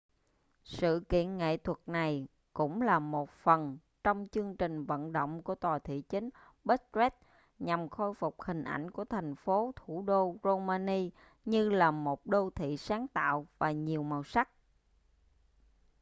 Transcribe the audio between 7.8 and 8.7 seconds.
khôi phục hình